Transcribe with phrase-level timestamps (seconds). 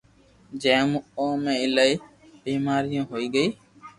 [0.61, 1.93] جي مون او ۾ ايلائي
[2.43, 3.47] بآماريو آوي گئي